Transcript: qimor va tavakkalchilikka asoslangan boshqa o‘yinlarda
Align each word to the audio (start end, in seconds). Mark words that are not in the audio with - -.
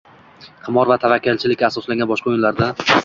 qimor 0.67 0.89
va 0.91 0.97
tavakkalchilikka 1.03 1.67
asoslangan 1.69 2.11
boshqa 2.13 2.33
o‘yinlarda 2.33 2.73